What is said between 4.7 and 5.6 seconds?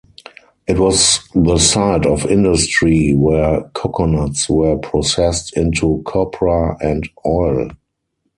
processed